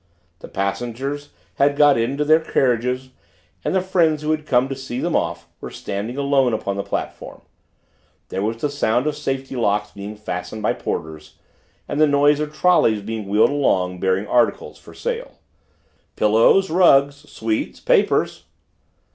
[0.39, 3.11] The passengers had got into their carriages,
[3.63, 6.81] and the friends who had come to see them off were standing alone upon the
[6.81, 7.41] platform.
[8.29, 11.35] There was the sound of safety locks being fastened by porters,
[11.87, 15.33] and the noise of trollies being wheeled along bearing articles for sale.
[16.15, 16.71] "Pillows!
[16.71, 17.29] Rugs!
[17.31, 17.79] Sweets!
[17.79, 18.45] Papers!"